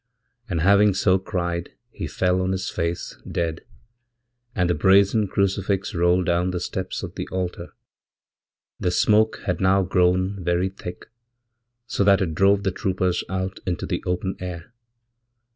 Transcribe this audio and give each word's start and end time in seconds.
And 0.49 0.61
havingso 0.61 1.19
cried 1.23 1.73
he 1.91 2.07
fell 2.07 2.41
on 2.41 2.53
his 2.53 2.71
face 2.71 3.21
dead, 3.31 3.61
and 4.55 4.67
the 4.67 4.73
brazen 4.73 5.27
crucifix 5.27 5.93
rolleddown 5.93 6.49
the 6.49 6.59
steps 6.59 7.03
of 7.03 7.13
the 7.13 7.27
altar. 7.31 7.73
The 8.79 8.89
smoke 8.89 9.41
had 9.45 9.61
now 9.61 9.83
grown 9.83 10.43
very 10.43 10.69
thick, 10.69 11.05
sothat 11.87 12.19
it 12.19 12.33
drove 12.33 12.63
the 12.63 12.71
troopers 12.71 13.23
out 13.29 13.59
into 13.67 13.85
the 13.85 14.01
open 14.07 14.37
air. 14.39 14.73